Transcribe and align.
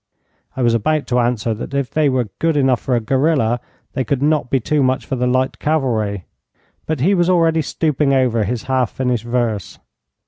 I 0.57 0.63
was 0.63 0.73
about 0.73 1.05
to 1.09 1.19
answer 1.19 1.53
that 1.53 1.75
if 1.75 1.91
they 1.91 2.09
were 2.09 2.29
good 2.39 2.57
enough 2.57 2.79
for 2.81 2.95
a 2.95 2.99
guerilla, 2.99 3.59
they 3.93 4.03
could 4.03 4.23
not 4.23 4.49
be 4.49 4.59
too 4.59 4.81
much 4.81 5.05
for 5.05 5.15
the 5.15 5.27
light 5.27 5.59
cavalry, 5.59 6.25
but 6.87 7.01
he 7.01 7.13
was 7.13 7.29
already 7.29 7.61
stooping 7.61 8.11
over 8.11 8.43
his 8.43 8.63
half 8.63 8.89
finished 8.89 9.25
verse. 9.25 9.77